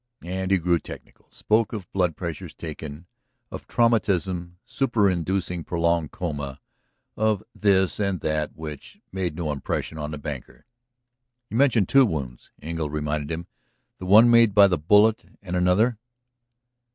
And 0.23 0.49
he 0.49 0.57
grew 0.57 0.79
technical, 0.79 1.27
spoke 1.29 1.73
of 1.73 1.87
blood 1.91 2.15
pressures 2.17 2.55
taken, 2.55 3.05
of 3.51 3.67
traumatism 3.67 4.57
superinducing 4.67 5.63
prolonged 5.63 6.09
coma, 6.09 6.59
of 7.15 7.43
this 7.53 7.99
and 7.99 8.19
that 8.21 8.55
which 8.55 8.99
made 9.11 9.35
no 9.35 9.51
impression 9.51 9.99
on 9.99 10.09
the 10.09 10.17
banker. 10.17 10.65
"You 11.51 11.57
mentioned 11.57 11.87
two 11.87 12.07
wounds," 12.07 12.49
Engle 12.63 12.89
reminded 12.89 13.29
him. 13.29 13.45
"The 13.99 14.07
one 14.07 14.27
made 14.31 14.55
by 14.55 14.65
the 14.67 14.79
bullet 14.79 15.23
and 15.43 15.55
another. 15.55 15.99